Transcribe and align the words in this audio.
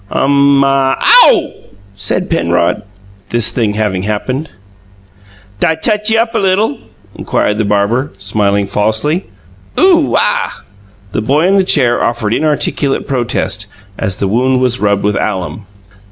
"Um 0.09 0.57
muh 0.57 0.95
OW!" 0.99 1.51
said 1.93 2.27
Penrod, 2.27 2.81
this 3.29 3.51
thing 3.51 3.75
having 3.75 4.01
happened. 4.01 4.49
"D' 5.59 5.65
I 5.67 5.75
touch 5.75 6.09
y' 6.09 6.17
up 6.17 6.33
a 6.33 6.39
little?" 6.39 6.79
inquired 7.13 7.59
the 7.59 7.65
barber, 7.65 8.11
smiling 8.17 8.65
falsely. 8.65 9.27
"Ooh 9.79 10.15
UH!" 10.15 10.63
The 11.11 11.21
boy 11.21 11.45
in 11.45 11.55
the 11.55 11.63
chair 11.63 12.01
offered 12.03 12.33
inarticulate 12.33 13.07
protest, 13.07 13.67
as 13.95 14.17
the 14.17 14.27
wound 14.27 14.59
was 14.59 14.79
rubbed 14.79 15.03
with 15.03 15.15
alum. 15.17 15.67